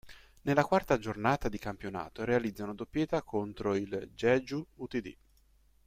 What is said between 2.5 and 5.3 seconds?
una doppietta contro il Jeju utd.